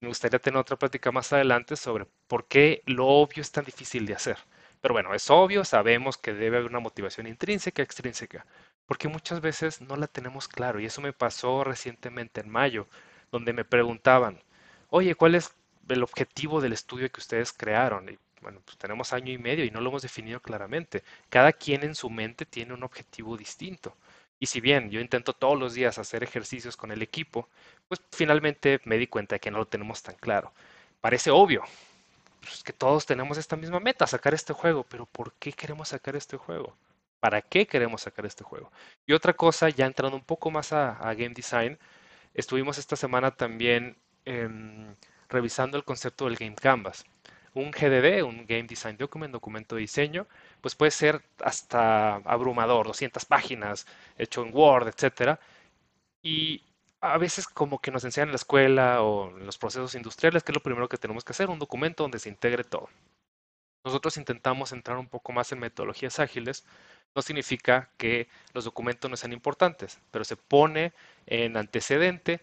me 0.00 0.08
gustaría 0.08 0.38
tener 0.38 0.58
otra 0.58 0.78
plática 0.78 1.12
más 1.12 1.30
adelante 1.34 1.76
sobre 1.76 2.06
por 2.26 2.46
qué 2.46 2.82
lo 2.86 3.06
obvio 3.06 3.42
es 3.42 3.52
tan 3.52 3.66
difícil 3.66 4.06
de 4.06 4.14
hacer. 4.14 4.38
Pero 4.80 4.94
bueno, 4.94 5.12
es 5.14 5.28
obvio, 5.28 5.62
sabemos 5.62 6.16
que 6.16 6.32
debe 6.32 6.56
haber 6.56 6.70
una 6.70 6.80
motivación 6.80 7.26
intrínseca, 7.26 7.82
extrínseca, 7.82 8.46
porque 8.86 9.08
muchas 9.08 9.42
veces 9.42 9.82
no 9.82 9.96
la 9.96 10.06
tenemos 10.06 10.48
claro. 10.48 10.80
Y 10.80 10.86
eso 10.86 11.02
me 11.02 11.12
pasó 11.12 11.64
recientemente 11.64 12.40
en 12.40 12.48
mayo, 12.48 12.88
donde 13.30 13.52
me 13.52 13.66
preguntaban, 13.66 14.42
oye, 14.88 15.14
¿cuál 15.16 15.34
es 15.34 15.52
el 15.90 16.02
objetivo 16.02 16.62
del 16.62 16.72
estudio 16.72 17.12
que 17.12 17.20
ustedes 17.20 17.52
crearon? 17.52 18.18
Bueno, 18.40 18.60
pues 18.64 18.78
tenemos 18.78 19.12
año 19.12 19.32
y 19.32 19.38
medio 19.38 19.64
y 19.64 19.70
no 19.70 19.80
lo 19.80 19.90
hemos 19.90 20.02
definido 20.02 20.40
claramente. 20.40 21.02
Cada 21.28 21.52
quien 21.52 21.84
en 21.84 21.94
su 21.94 22.10
mente 22.10 22.46
tiene 22.46 22.74
un 22.74 22.82
objetivo 22.82 23.36
distinto. 23.36 23.96
Y 24.38 24.46
si 24.46 24.60
bien 24.60 24.90
yo 24.90 25.00
intento 25.00 25.34
todos 25.34 25.58
los 25.58 25.74
días 25.74 25.98
hacer 25.98 26.22
ejercicios 26.22 26.76
con 26.76 26.90
el 26.90 27.02
equipo, 27.02 27.48
pues 27.88 28.00
finalmente 28.12 28.80
me 28.84 28.96
di 28.98 29.06
cuenta 29.06 29.36
de 29.36 29.40
que 29.40 29.50
no 29.50 29.58
lo 29.58 29.66
tenemos 29.68 30.02
tan 30.02 30.14
claro. 30.16 30.52
Parece 31.00 31.30
obvio, 31.30 31.62
pues 32.40 32.62
que 32.64 32.72
todos 32.72 33.06
tenemos 33.06 33.38
esta 33.38 33.56
misma 33.56 33.80
meta, 33.80 34.06
sacar 34.06 34.34
este 34.34 34.52
juego, 34.54 34.84
pero 34.84 35.06
¿por 35.06 35.34
qué 35.34 35.52
queremos 35.52 35.88
sacar 35.90 36.16
este 36.16 36.36
juego? 36.38 36.76
¿Para 37.20 37.42
qué 37.42 37.66
queremos 37.66 38.02
sacar 38.02 38.26
este 38.26 38.44
juego? 38.44 38.72
Y 39.06 39.12
otra 39.12 39.34
cosa, 39.34 39.68
ya 39.68 39.86
entrando 39.86 40.16
un 40.16 40.24
poco 40.24 40.50
más 40.50 40.72
a, 40.72 40.94
game 41.14 41.34
design, 41.34 41.78
estuvimos 42.34 42.78
esta 42.78 42.96
semana 42.96 43.30
también 43.32 43.96
em, 44.24 44.94
revisando 45.28 45.76
el 45.76 45.84
concepto 45.84 46.26
del 46.26 46.36
game 46.36 46.54
canvas 46.56 47.04
un 47.54 47.70
GDD, 47.70 48.22
un 48.22 48.46
Game 48.46 48.64
Design 48.64 48.96
Document, 48.96 49.32
documento 49.32 49.74
de 49.76 49.82
diseño, 49.82 50.26
pues 50.60 50.74
puede 50.74 50.90
ser 50.90 51.22
hasta 51.42 52.16
abrumador, 52.16 52.86
200 52.86 53.24
páginas, 53.24 53.86
hecho 54.18 54.42
en 54.42 54.54
Word, 54.54 54.88
etcétera. 54.88 55.40
Y 56.22 56.62
a 57.00 57.18
veces 57.18 57.46
como 57.48 57.80
que 57.80 57.90
nos 57.90 58.04
enseñan 58.04 58.28
en 58.28 58.32
la 58.32 58.36
escuela 58.36 59.02
o 59.02 59.36
en 59.36 59.46
los 59.46 59.58
procesos 59.58 59.94
industriales 59.94 60.42
que 60.42 60.52
es 60.52 60.56
lo 60.56 60.62
primero 60.62 60.88
que 60.88 60.98
tenemos 60.98 61.24
que 61.24 61.32
hacer, 61.32 61.50
un 61.50 61.58
documento 61.58 62.04
donde 62.04 62.18
se 62.18 62.28
integre 62.28 62.64
todo. 62.64 62.88
Nosotros 63.84 64.16
intentamos 64.18 64.72
entrar 64.72 64.98
un 64.98 65.08
poco 65.08 65.32
más 65.32 65.52
en 65.52 65.58
metodologías 65.58 66.18
ágiles. 66.20 66.66
No 67.14 67.22
significa 67.22 67.90
que 67.96 68.28
los 68.52 68.64
documentos 68.64 69.10
no 69.10 69.16
sean 69.16 69.32
importantes, 69.32 69.98
pero 70.10 70.24
se 70.24 70.36
pone 70.36 70.92
en 71.26 71.56
antecedente 71.56 72.40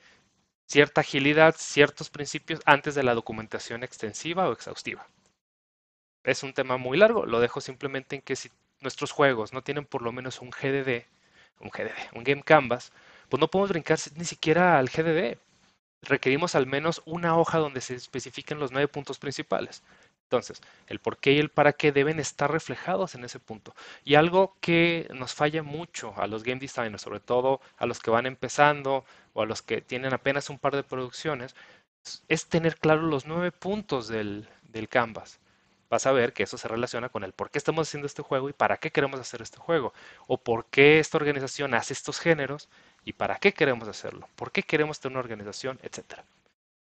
cierta 0.68 1.02
agilidad, 1.02 1.56
ciertos 1.58 2.10
principios 2.10 2.60
antes 2.66 2.94
de 2.96 3.04
la 3.04 3.14
documentación 3.16 3.84
extensiva 3.84 4.48
o 4.48 4.54
exhaustiva. 4.54 5.08
Es 6.24 6.44
un 6.44 6.54
tema 6.54 6.78
muy 6.78 6.98
largo, 6.98 7.26
lo 7.26 7.40
dejo 7.40 7.62
simplemente 7.62 8.18
en 8.18 8.22
que 8.22 8.36
si 8.36 8.52
nuestros 8.82 9.12
juegos 9.12 9.54
no 9.54 9.64
tienen 9.64 9.86
por 9.86 10.02
lo 10.02 10.12
menos 10.12 10.42
un 10.42 10.52
GDD, 10.52 11.06
un 11.60 11.70
GDD, 11.70 12.16
un 12.16 12.24
Game 12.24 12.44
Canvas, 12.44 12.92
pues 13.30 13.40
no 13.40 13.48
podemos 13.48 13.70
brincar 13.70 13.98
ni 14.16 14.26
siquiera 14.26 14.78
al 14.78 14.90
GDD. 14.90 15.38
Requerimos 16.04 16.54
al 16.56 16.68
menos 16.68 17.02
una 17.06 17.38
hoja 17.38 17.58
donde 17.58 17.82
se 17.82 17.96
especifiquen 17.96 18.60
los 18.60 18.72
nueve 18.72 18.88
puntos 18.88 19.18
principales. 19.18 19.84
Entonces, 20.28 20.62
el 20.88 21.00
por 21.00 21.18
qué 21.18 21.32
y 21.32 21.40
el 21.40 21.50
para 21.50 21.72
qué 21.72 21.94
deben 21.94 22.20
estar 22.20 22.52
reflejados 22.52 23.16
en 23.16 23.24
ese 23.24 23.40
punto. 23.40 23.74
Y 24.04 24.16
algo 24.16 24.58
que 24.60 25.08
nos 25.14 25.34
falla 25.34 25.64
mucho 25.64 26.14
a 26.18 26.28
los 26.28 26.44
game 26.44 26.60
designers, 26.60 27.02
sobre 27.02 27.22
todo 27.22 27.62
a 27.78 27.86
los 27.86 28.02
que 28.02 28.12
van 28.12 28.26
empezando 28.26 29.06
o 29.34 29.42
a 29.42 29.46
los 29.46 29.62
que 29.62 29.82
tienen 29.82 30.14
apenas 30.14 30.50
un 30.50 30.60
par 30.60 30.76
de 30.76 30.84
producciones, 30.84 31.56
es 32.28 32.48
tener 32.48 32.78
claro 32.78 33.04
los 33.04 33.26
nueve 33.26 33.52
puntos 33.54 34.10
del, 34.10 34.50
del 34.64 34.90
canvas. 34.90 35.40
Vas 35.90 36.06
a 36.06 36.12
ver 36.12 36.34
que 36.34 36.44
eso 36.44 36.58
se 36.58 36.68
relaciona 36.68 37.08
con 37.10 37.24
el 37.24 37.32
por 37.32 37.50
qué 37.50 37.58
estamos 37.58 37.88
haciendo 37.88 38.08
este 38.08 38.22
juego 38.22 38.50
y 38.50 38.54
para 38.54 38.78
qué 38.78 38.92
queremos 38.92 39.22
hacer 39.22 39.42
este 39.42 39.60
juego. 39.60 39.94
O 40.28 40.38
por 40.38 40.66
qué 40.66 41.00
esta 41.00 41.18
organización 41.18 41.74
hace 41.74 41.94
estos 41.94 42.20
géneros 42.20 42.68
y 43.06 43.14
para 43.14 43.38
qué 43.38 43.54
queremos 43.54 43.88
hacerlo. 43.88 44.28
Por 44.36 44.52
qué 44.52 44.64
queremos 44.64 45.00
tener 45.00 45.14
una 45.14 45.22
organización, 45.22 45.80
etcétera. 45.84 46.26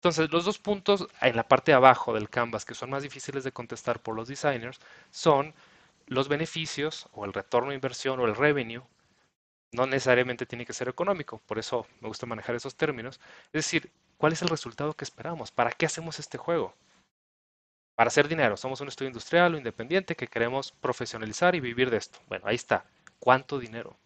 Entonces, 0.05 0.31
los 0.31 0.45
dos 0.45 0.59
puntos 0.59 1.07
en 1.19 1.35
la 1.35 1.47
parte 1.47 1.71
de 1.71 1.77
abajo 1.77 2.13
del 2.13 2.29
canvas 2.29 2.63
que 2.63 2.75
son 2.75 2.91
más 2.91 3.01
difíciles 3.01 3.43
de 3.43 3.51
contestar 3.51 3.99
por 3.99 4.15
los 4.15 4.27
designers 4.27 4.79
son 5.09 5.55
los 6.05 6.27
beneficios 6.27 7.07
o 7.13 7.25
el 7.25 7.33
retorno 7.33 7.69
de 7.69 7.75
inversión 7.77 8.19
o 8.19 8.25
el 8.25 8.35
revenue. 8.35 8.83
No 9.71 9.87
necesariamente 9.87 10.45
tiene 10.45 10.63
que 10.63 10.73
ser 10.73 10.89
económico, 10.89 11.41
por 11.47 11.57
eso 11.57 11.87
me 12.01 12.07
gusta 12.07 12.27
manejar 12.27 12.53
esos 12.53 12.75
términos. 12.75 13.19
Es 13.47 13.65
decir, 13.65 13.89
¿cuál 14.19 14.33
es 14.33 14.43
el 14.43 14.49
resultado 14.49 14.93
que 14.93 15.05
esperamos? 15.05 15.49
¿Para 15.49 15.71
qué 15.71 15.87
hacemos 15.87 16.19
este 16.19 16.37
juego? 16.37 16.75
Para 17.95 18.09
hacer 18.09 18.27
dinero. 18.27 18.57
Somos 18.57 18.81
un 18.81 18.89
estudio 18.89 19.09
industrial 19.09 19.55
o 19.55 19.57
independiente 19.57 20.15
que 20.15 20.27
queremos 20.27 20.71
profesionalizar 20.71 21.55
y 21.55 21.61
vivir 21.61 21.89
de 21.89 21.97
esto. 21.97 22.19
Bueno, 22.27 22.45
ahí 22.45 22.57
está. 22.57 22.85
¿Cuánto 23.17 23.57
dinero? 23.57 23.97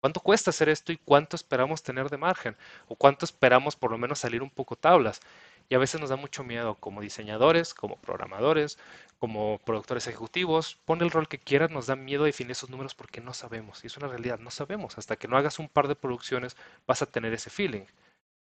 ¿Cuánto 0.00 0.20
cuesta 0.20 0.50
hacer 0.50 0.68
esto 0.68 0.92
y 0.92 0.96
cuánto 0.96 1.34
esperamos 1.34 1.82
tener 1.82 2.08
de 2.08 2.18
margen? 2.18 2.56
¿O 2.86 2.94
cuánto 2.94 3.24
esperamos 3.24 3.74
por 3.74 3.90
lo 3.90 3.98
menos 3.98 4.20
salir 4.20 4.42
un 4.42 4.50
poco 4.50 4.76
tablas? 4.76 5.20
Y 5.68 5.74
a 5.74 5.78
veces 5.78 6.00
nos 6.00 6.10
da 6.10 6.16
mucho 6.16 6.44
miedo 6.44 6.76
como 6.76 7.00
diseñadores, 7.00 7.74
como 7.74 7.96
programadores, 7.96 8.78
como 9.18 9.58
productores 9.58 10.06
ejecutivos. 10.06 10.78
Pon 10.84 11.02
el 11.02 11.10
rol 11.10 11.28
que 11.28 11.38
quieras, 11.38 11.70
nos 11.70 11.86
da 11.86 11.96
miedo 11.96 12.24
definir 12.24 12.52
esos 12.52 12.70
números 12.70 12.94
porque 12.94 13.20
no 13.20 13.34
sabemos. 13.34 13.82
Y 13.84 13.88
es 13.88 13.96
una 13.96 14.08
realidad, 14.08 14.38
no 14.38 14.50
sabemos. 14.50 14.96
Hasta 14.98 15.16
que 15.16 15.28
no 15.28 15.36
hagas 15.36 15.58
un 15.58 15.68
par 15.68 15.88
de 15.88 15.96
producciones 15.96 16.56
vas 16.86 17.02
a 17.02 17.06
tener 17.06 17.32
ese 17.34 17.50
feeling. 17.50 17.84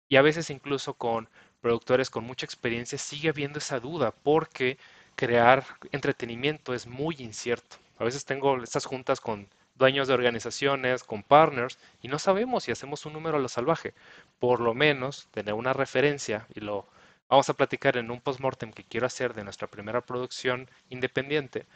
Y 0.08 0.16
a 0.16 0.22
veces 0.22 0.48
incluso 0.50 0.94
con 0.94 1.28
productores 1.60 2.10
con 2.10 2.24
mucha 2.24 2.46
experiencia 2.46 2.98
sigue 2.98 3.30
habiendo 3.30 3.58
esa 3.58 3.80
duda 3.80 4.12
porque 4.12 4.78
crear 5.16 5.64
entretenimiento 5.90 6.74
es 6.74 6.86
muy 6.86 7.16
incierto. 7.18 7.76
A 7.98 8.04
veces 8.04 8.24
tengo 8.24 8.62
estas 8.62 8.84
juntas 8.84 9.20
con 9.20 9.48
dueños 9.74 10.08
de 10.08 10.14
organizaciones, 10.14 11.04
con 11.04 11.22
partners, 11.22 11.78
y 12.00 12.08
no 12.08 12.18
sabemos 12.18 12.64
si 12.64 12.72
hacemos 12.72 13.06
un 13.06 13.14
número 13.14 13.36
a 13.36 13.40
lo 13.40 13.48
salvaje. 13.48 13.94
Por 14.38 14.60
lo 14.60 14.74
menos 14.74 15.28
tener 15.30 15.54
una 15.54 15.72
referencia, 15.72 16.46
y 16.54 16.60
lo 16.60 16.86
vamos 17.28 17.48
a 17.48 17.54
platicar 17.54 17.96
en 17.96 18.10
un 18.10 18.20
postmortem 18.20 18.72
que 18.72 18.84
quiero 18.84 19.06
hacer 19.06 19.34
de 19.34 19.44
nuestra 19.44 19.68
primera 19.68 20.02
producción 20.02 20.68
independiente, 20.90 21.66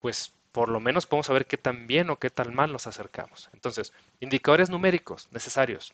pues 0.00 0.32
por 0.52 0.68
lo 0.68 0.80
menos 0.80 1.06
podemos 1.06 1.26
saber 1.26 1.46
qué 1.46 1.56
tan 1.56 1.86
bien 1.86 2.10
o 2.10 2.18
qué 2.18 2.30
tan 2.30 2.54
mal 2.54 2.72
nos 2.72 2.86
acercamos. 2.86 3.48
Entonces, 3.52 3.92
indicadores 4.20 4.70
numéricos 4.70 5.28
necesarios. 5.30 5.92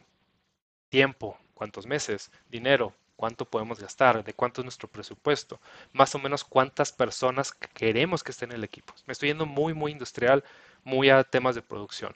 Tiempo, 0.88 1.38
cuántos 1.54 1.86
meses, 1.86 2.30
dinero, 2.48 2.94
cuánto 3.16 3.44
podemos 3.44 3.80
gastar, 3.80 4.24
de 4.24 4.34
cuánto 4.34 4.60
es 4.60 4.64
nuestro 4.64 4.88
presupuesto, 4.88 5.60
más 5.92 6.14
o 6.14 6.18
menos 6.18 6.44
cuántas 6.44 6.92
personas 6.92 7.52
queremos 7.52 8.22
que 8.22 8.32
estén 8.32 8.50
en 8.50 8.56
el 8.56 8.64
equipo. 8.64 8.94
Me 9.06 9.12
estoy 9.12 9.28
yendo 9.28 9.46
muy, 9.46 9.74
muy 9.74 9.92
industrial, 9.92 10.44
muy 10.84 11.10
a 11.10 11.24
temas 11.24 11.54
de 11.54 11.62
producción. 11.62 12.14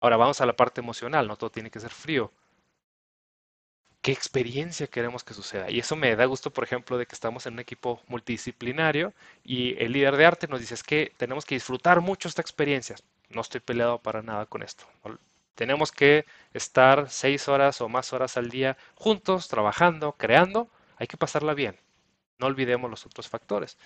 Ahora 0.00 0.16
vamos 0.16 0.40
a 0.40 0.46
la 0.46 0.56
parte 0.56 0.80
emocional, 0.80 1.26
no 1.28 1.36
todo 1.36 1.50
tiene 1.50 1.70
que 1.70 1.80
ser 1.80 1.90
frío. 1.90 2.32
¿Qué 4.00 4.12
experiencia 4.12 4.86
queremos 4.86 5.24
que 5.24 5.34
suceda? 5.34 5.70
Y 5.70 5.80
eso 5.80 5.96
me 5.96 6.14
da 6.16 6.24
gusto, 6.24 6.52
por 6.52 6.64
ejemplo, 6.64 6.96
de 6.98 7.06
que 7.06 7.14
estamos 7.14 7.46
en 7.46 7.54
un 7.54 7.58
equipo 7.60 8.00
multidisciplinario 8.06 9.12
y 9.44 9.76
el 9.82 9.92
líder 9.92 10.16
de 10.16 10.26
arte 10.26 10.46
nos 10.48 10.60
dice 10.60 10.74
es 10.74 10.82
que 10.82 11.12
tenemos 11.16 11.44
que 11.44 11.56
disfrutar 11.56 12.00
mucho 12.00 12.28
esta 12.28 12.40
experiencia. 12.40 12.96
No 13.28 13.40
estoy 13.40 13.60
peleado 13.60 14.00
para 14.00 14.22
nada 14.22 14.46
con 14.46 14.62
esto. 14.62 14.86
Tenemos 15.54 15.90
que 15.92 16.24
estar 16.54 17.10
seis 17.10 17.48
horas 17.48 17.80
o 17.80 17.88
más 17.88 18.12
horas 18.12 18.36
al 18.36 18.48
día 18.50 18.76
juntos, 18.94 19.48
trabajando, 19.48 20.12
creando. 20.12 20.70
Hay 20.96 21.08
que 21.08 21.16
pasarla 21.16 21.54
bien. 21.54 21.76
No 22.38 22.46
olvidemos 22.46 22.88
los 22.90 23.04
otros 23.04 23.28
factores. 23.28 23.76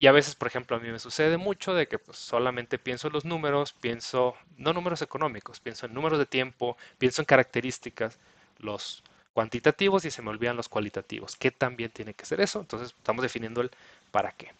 Y 0.00 0.06
a 0.06 0.12
veces, 0.12 0.36
por 0.36 0.48
ejemplo, 0.48 0.76
a 0.76 0.80
mí 0.80 0.90
me 0.90 0.98
sucede 0.98 1.36
mucho 1.38 1.74
de 1.74 1.88
que 1.88 1.98
pues, 1.98 2.18
solamente 2.18 2.78
pienso 2.78 3.08
en 3.08 3.14
los 3.14 3.24
números, 3.24 3.72
pienso, 3.72 4.36
no 4.56 4.72
números 4.72 5.02
económicos, 5.02 5.60
pienso 5.60 5.86
en 5.86 5.94
números 5.94 6.18
de 6.18 6.26
tiempo, 6.26 6.76
pienso 6.98 7.22
en 7.22 7.26
características, 7.26 8.18
los 8.58 9.02
cuantitativos 9.32 10.04
y 10.04 10.10
se 10.10 10.22
me 10.22 10.30
olvidan 10.30 10.56
los 10.56 10.68
cualitativos. 10.68 11.36
¿Qué 11.36 11.50
también 11.50 11.90
tiene 11.90 12.14
que 12.14 12.26
ser 12.26 12.40
eso? 12.40 12.60
Entonces 12.60 12.94
estamos 12.96 13.22
definiendo 13.22 13.60
el 13.60 13.70
para 14.10 14.32
qué. 14.32 14.52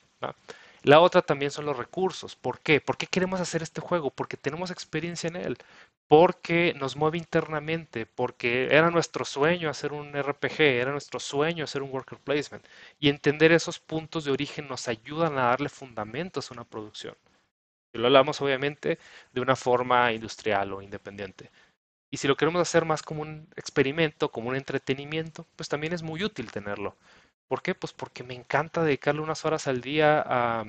La 0.83 1.01
otra 1.01 1.23
también 1.23 1.51
son 1.51 1.67
los 1.67 1.77
recursos. 1.77 2.37
¿Por 2.37 2.61
qué? 2.61 2.81
¿Por 2.81 2.97
qué 2.97 3.07
queremos 3.07 3.41
hacer 3.41 3.63
este 3.63 3.81
juego? 3.81 4.11
Porque 4.11 4.37
tenemos 4.37 4.71
experiencia 4.71 5.29
en 5.29 5.37
él 5.37 5.59
porque 6.09 6.75
nos 6.79 6.97
mueve 6.97 7.19
internamente, 7.19 8.07
porque 8.07 8.69
era 8.71 8.91
nuestro 8.91 9.25
sueño 9.27 9.69
hacer 9.69 9.93
un 9.93 10.15
RPG, 10.15 10.61
era 10.61 10.91
nuestro 10.91 11.21
sueño 11.21 11.65
hacer 11.65 11.83
un 11.83 11.93
worker 11.93 12.19
placement. 12.19 12.65
Y 12.99 13.11
entender 13.11 13.53
esos 13.53 13.79
puntos 13.79 14.25
de 14.25 14.33
origen 14.33 14.69
nos 14.69 14.89
ayudan 14.89 15.39
a 15.39 15.49
darle 15.49 15.69
fundamentos 15.69 16.51
a 16.51 16.55
una 16.55 16.65
producción. 16.65 17.15
Y 17.93 17.99
lo 17.99 18.07
hablamos 18.07 18.41
obviamente 18.41 18.99
de 19.33 19.41
una 19.41 19.57
forma 19.57 20.13
industrial 20.13 20.73
o 20.73 20.83
independiente. 20.83 21.51
Y 22.11 22.17
si 22.19 22.29
lo 22.29 22.37
queremos 22.37 22.63
hacer 22.63 22.85
más 22.87 23.03
como 23.03 23.23
un 23.23 23.49
experimento, 23.57 24.31
como 24.31 24.49
un 24.51 24.57
entretenimiento, 24.57 25.47
pues 25.57 25.69
también 25.69 25.93
es 25.93 26.03
muy 26.03 26.25
útil 26.25 26.51
tenerlo. 26.51 26.97
¿Por 27.49 27.63
qué? 27.63 27.75
Pues 27.75 27.93
porque 27.93 28.23
me 28.23 28.35
encanta 28.35 28.83
dedicarle 28.83 29.21
unas 29.23 29.45
horas 29.45 29.67
al 29.67 29.81
día 29.81 30.23
a, 30.25 30.65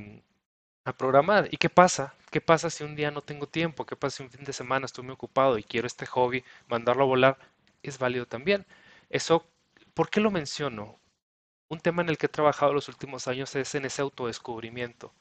a 0.86 0.93
programar. 0.93 1.48
¿Y 1.51 1.57
qué 1.57 1.69
pasa? 1.69 2.13
¿Qué 2.31 2.41
pasa 2.41 2.69
si 2.69 2.83
un 2.83 2.95
día 2.95 3.12
no 3.12 3.21
tengo 3.21 3.48
tiempo? 3.48 3.86
¿Qué 3.86 3.95
pasa 3.95 4.17
si 4.17 4.24
un 4.24 4.29
fin 4.29 4.45
de 4.45 4.53
semana 4.53 4.86
estoy 4.86 5.03
muy 5.03 5.13
ocupado 5.13 5.57
y 5.57 5.63
quiero 5.63 5.88
este 5.88 6.05
hobby, 6.05 6.43
mandarlo 6.67 7.03
a 7.03 7.07
volar? 7.07 7.38
Es 7.83 7.98
válido 8.00 8.25
también. 8.25 8.65
Eso, 9.09 9.45
¿por 9.93 10.09
qué 10.09 10.21
lo 10.21 10.31
menciono? 10.31 11.00
Un 11.69 11.79
tema 11.79 12.01
en 12.01 12.09
el 12.09 12.17
que 12.17 12.27
he 12.27 12.29
trabajado 12.29 12.74
los 12.74 12.88
últimos 12.88 13.27
años 13.27 13.55
es 13.55 13.75
en 13.75 13.86
ese 13.86 14.01
autodescubrimiento. 14.01 15.13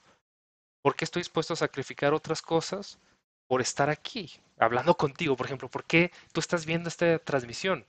¿Por 0.83 0.97
qué 0.97 1.05
estoy 1.05 1.21
dispuesto 1.21 1.55
a 1.55 1.57
sacrificar 1.57 2.15
otras 2.15 2.43
cosas 2.43 2.99
por 3.47 3.61
estar 3.61 3.91
aquí, 3.91 4.33
hablando 4.59 4.97
contigo? 4.97 5.37
Por 5.37 5.47
ejemplo, 5.47 5.69
¿por 5.69 5.85
qué 5.85 6.13
tú 6.33 6.41
estás 6.41 6.67
viendo 6.67 6.89
esta 6.89 7.19
transmisión? 7.19 7.85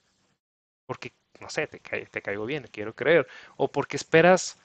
Porque, 0.86 1.14
no 1.42 1.50
sé, 1.50 1.68
te, 1.68 1.80
te 1.80 2.22
caigo 2.22 2.46
bien, 2.46 2.68
quiero 2.72 2.96
creer. 2.96 3.28
O 3.58 3.72
porque 3.72 3.98
esperas 3.98 4.58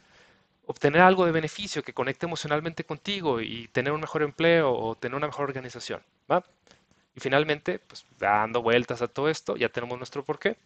obtener 0.67 1.03
algo 1.03 1.27
de 1.27 1.33
beneficio 1.33 1.83
que 1.83 1.93
conecte 1.93 2.27
emocionalmente 2.27 2.85
contigo 2.85 3.41
y 3.41 3.69
tener 3.69 3.93
un 3.93 4.01
mejor 4.01 4.23
empleo 4.23 4.73
o 4.73 4.97
tener 4.97 5.17
una 5.17 5.27
mejor 5.27 5.45
organización. 5.49 6.03
¿va? 6.31 6.45
Y 7.15 7.21
finalmente, 7.21 7.79
pues 7.81 8.07
dando 8.19 8.63
vueltas 8.63 9.03
a 9.03 9.09
todo 9.09 9.29
esto, 9.29 9.57
ya 9.57 9.69
tenemos 9.69 9.99
nuestro 9.99 10.25
porqué. 10.25 10.57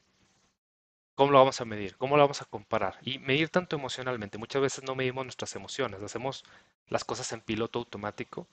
¿Cómo 1.14 1.32
lo 1.32 1.38
vamos 1.38 1.60
a 1.60 1.64
medir? 1.64 1.96
¿Cómo 1.96 2.16
lo 2.16 2.22
vamos 2.22 2.40
a 2.42 2.44
comparar? 2.46 2.98
Y 3.02 3.18
medir 3.18 3.50
tanto 3.50 3.76
emocionalmente. 3.76 4.38
Muchas 4.38 4.62
veces 4.62 4.84
no 4.84 4.94
medimos 4.94 5.24
nuestras 5.24 5.54
emociones, 5.56 6.02
hacemos 6.02 6.44
las 6.88 7.04
cosas 7.04 7.32
en 7.32 7.40
piloto 7.40 7.80
automático 7.80 8.46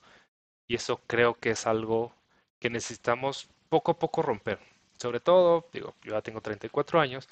y 0.68 0.76
eso 0.76 1.00
creo 1.06 1.34
que 1.34 1.50
es 1.50 1.66
algo 1.66 2.12
que 2.60 2.70
necesitamos 2.70 3.48
poco 3.68 3.92
a 3.92 3.98
poco 3.98 4.22
romper. 4.22 4.58
Sobre 4.96 5.20
todo, 5.20 5.68
digo, 5.72 5.94
yo 6.02 6.12
ya 6.12 6.22
tengo 6.22 6.40
34 6.40 7.00
años, 7.00 7.28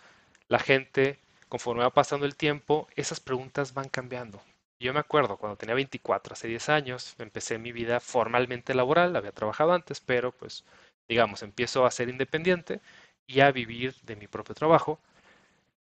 la 0.48 0.58
gente 0.58 1.18
conforme 1.48 1.82
va 1.84 1.90
pasando 1.90 2.26
el 2.26 2.36
tiempo, 2.36 2.88
esas 2.96 3.20
preguntas 3.20 3.74
van 3.74 3.88
cambiando. 3.88 4.42
Yo 4.80 4.92
me 4.92 5.00
acuerdo 5.00 5.36
cuando 5.36 5.56
tenía 5.56 5.74
24, 5.74 6.32
hace 6.32 6.48
10 6.48 6.68
años, 6.68 7.14
empecé 7.18 7.58
mi 7.58 7.72
vida 7.72 8.00
formalmente 8.00 8.74
laboral, 8.74 9.16
había 9.16 9.32
trabajado 9.32 9.72
antes, 9.72 10.00
pero 10.00 10.32
pues 10.32 10.64
digamos, 11.08 11.42
empiezo 11.42 11.86
a 11.86 11.90
ser 11.90 12.08
independiente 12.08 12.80
y 13.26 13.40
a 13.40 13.52
vivir 13.52 13.94
de 14.02 14.16
mi 14.16 14.26
propio 14.26 14.54
trabajo. 14.54 14.98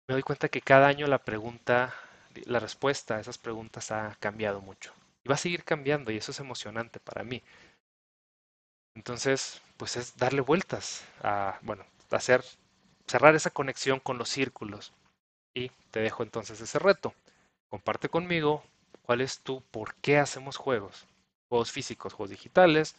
Me 0.08 0.14
doy 0.14 0.22
cuenta 0.22 0.48
que 0.48 0.60
cada 0.60 0.88
año 0.88 1.06
la 1.06 1.18
pregunta, 1.18 1.94
la 2.46 2.60
respuesta 2.60 3.16
a 3.16 3.20
esas 3.20 3.38
preguntas 3.38 3.90
ha 3.90 4.16
cambiado 4.20 4.60
mucho. 4.60 4.92
Y 5.24 5.28
va 5.28 5.34
a 5.36 5.38
seguir 5.38 5.64
cambiando 5.64 6.10
y 6.10 6.16
eso 6.16 6.32
es 6.32 6.40
emocionante 6.40 6.98
para 7.00 7.24
mí. 7.24 7.42
Entonces, 8.94 9.60
pues 9.76 9.96
es 9.96 10.16
darle 10.16 10.40
vueltas 10.40 11.04
a, 11.22 11.58
bueno, 11.62 11.84
hacer, 12.10 12.44
cerrar 13.06 13.34
esa 13.34 13.50
conexión 13.50 14.00
con 14.00 14.18
los 14.18 14.28
círculos, 14.28 14.92
y 15.54 15.70
te 15.90 16.00
dejo 16.00 16.22
entonces 16.22 16.60
ese 16.60 16.78
reto. 16.78 17.14
Comparte 17.68 18.08
conmigo 18.08 18.62
cuál 19.02 19.20
es 19.20 19.40
tu 19.40 19.62
por 19.70 19.94
qué 19.96 20.18
hacemos 20.18 20.56
juegos. 20.56 21.06
Juegos 21.48 21.72
físicos, 21.72 22.12
juegos 22.12 22.30
digitales. 22.30 22.96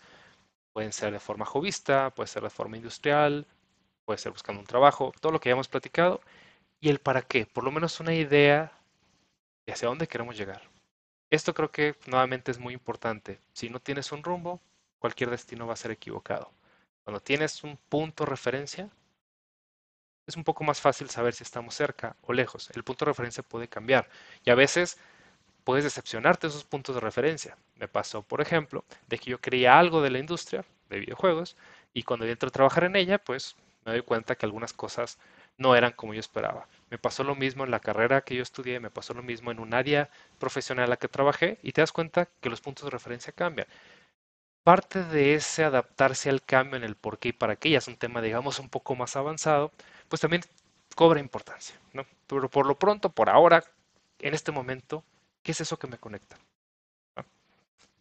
Pueden 0.74 0.94
ser 0.94 1.14
de 1.14 1.20
forma 1.20 1.46
jovista, 1.46 2.10
puede 2.12 2.28
ser 2.28 2.44
de 2.44 2.50
forma 2.50 2.78
industrial, 2.78 3.46
puede 4.06 4.18
ser 4.20 4.32
buscando 4.32 4.60
un 4.60 4.68
trabajo, 4.68 5.14
todo 5.20 5.32
lo 5.32 5.40
que 5.40 5.50
hayamos 5.50 5.68
platicado. 5.68 6.22
Y 6.80 6.90
el 6.90 7.00
para 7.00 7.22
qué, 7.22 7.46
por 7.46 7.64
lo 7.64 7.72
menos 7.72 8.00
una 8.00 8.14
idea 8.14 8.72
de 9.66 9.74
hacia 9.74 9.88
dónde 9.88 10.08
queremos 10.08 10.38
llegar. 10.38 10.62
Esto 11.30 11.54
creo 11.54 11.72
que 11.72 11.96
nuevamente 12.08 12.52
es 12.52 12.60
muy 12.60 12.74
importante. 12.74 13.40
Si 13.54 13.70
no 13.70 13.80
tienes 13.80 14.12
un 14.12 14.24
rumbo, 14.24 14.62
cualquier 15.04 15.32
destino 15.32 15.68
va 15.68 15.74
a 15.74 15.76
ser 15.76 15.92
equivocado. 15.92 16.50
Cuando 17.04 17.20
tienes 17.20 17.62
un 17.66 17.76
punto 17.90 18.24
de 18.24 18.30
referencia, 18.30 18.90
es 20.26 20.38
un 20.38 20.46
poco 20.46 20.64
más 20.64 20.80
fácil 20.80 21.10
saber 21.10 21.34
si 21.34 21.44
estamos 21.44 21.76
cerca 21.76 22.16
o 22.22 22.32
lejos. 22.32 22.70
El 22.74 22.86
punto 22.86 23.04
de 23.04 23.12
referencia 23.12 23.44
puede 23.44 23.68
cambiar 23.68 24.08
y 24.46 24.50
a 24.50 24.56
veces 24.56 24.98
puedes 25.66 25.84
decepcionarte 25.84 26.48
de 26.48 26.52
esos 26.52 26.64
puntos 26.64 26.96
de 26.96 27.02
referencia. 27.02 27.58
Me 27.76 27.90
pasó, 27.90 28.22
por 28.22 28.40
ejemplo, 28.40 28.86
de 29.08 29.18
que 29.18 29.32
yo 29.32 29.42
creía 29.42 29.78
algo 29.78 30.02
de 30.02 30.10
la 30.10 30.20
industria 30.20 30.64
de 30.90 31.02
videojuegos 31.02 31.58
y 31.94 32.04
cuando 32.04 32.26
entro 32.26 32.48
a 32.48 32.54
trabajar 32.54 32.86
en 32.86 32.96
ella, 32.96 33.18
pues 33.18 33.58
me 33.84 33.92
doy 33.92 34.04
cuenta 34.04 34.36
que 34.36 34.46
algunas 34.46 34.72
cosas 34.72 35.20
no 35.58 35.76
eran 35.76 35.92
como 35.92 36.14
yo 36.14 36.22
esperaba. 36.22 36.70
Me 36.90 36.98
pasó 36.98 37.26
lo 37.26 37.36
mismo 37.36 37.66
en 37.66 37.72
la 37.72 37.82
carrera 37.82 38.22
que 38.22 38.36
yo 38.36 38.42
estudié, 38.42 38.80
me 38.80 38.90
pasó 38.90 39.14
lo 39.14 39.22
mismo 39.22 39.52
en 39.52 39.60
un 39.60 39.74
área 39.74 40.10
profesional 40.40 40.86
en 40.86 40.92
la 40.92 40.98
que 40.98 41.10
trabajé 41.10 41.60
y 41.62 41.74
te 41.74 41.82
das 41.82 41.92
cuenta 41.92 42.30
que 42.40 42.50
los 42.50 42.62
puntos 42.62 42.86
de 42.86 42.92
referencia 42.92 43.34
cambian. 43.34 43.68
Parte 44.64 45.04
de 45.04 45.36
ese 45.36 45.64
adaptarse 45.64 46.30
al 46.30 46.42
cambio 46.44 46.78
en 46.78 46.84
el 46.84 46.96
por 46.96 47.20
qué 47.20 47.30
y 47.30 47.34
para 47.34 47.56
qué 47.56 47.70
ya 47.70 47.78
es 47.80 47.88
un 47.88 47.98
tema, 47.98 48.22
digamos, 48.22 48.60
un 48.60 48.70
poco 48.70 48.96
más 48.96 49.16
avanzado, 49.16 49.72
pues 50.10 50.22
también 50.22 50.44
cobra 50.96 51.20
importancia, 51.20 51.76
¿no? 51.94 52.06
Pero 52.28 52.50
por 52.50 52.66
lo 52.66 52.76
pronto, 52.76 53.10
por 53.10 53.30
ahora, 53.30 53.64
en 54.20 54.34
este 54.34 54.52
momento, 54.52 55.04
¿qué 55.44 55.52
es 55.52 55.62
eso 55.62 55.78
que 55.78 55.88
me 55.88 55.98
conecta? 55.98 56.38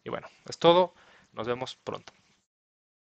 Y 0.03 0.09
bueno, 0.09 0.27
es 0.47 0.57
todo. 0.57 0.93
Nos 1.33 1.47
vemos 1.47 1.75
pronto. 1.83 2.13